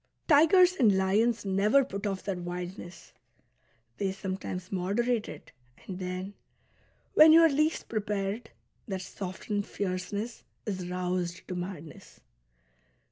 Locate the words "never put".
1.45-2.07